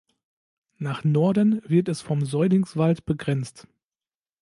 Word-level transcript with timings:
Nach 0.79 1.03
Norden 1.03 1.61
wird 1.63 1.87
es 1.87 2.01
vom 2.01 2.25
Seulingswald 2.25 3.05
begrenzt. 3.05 3.67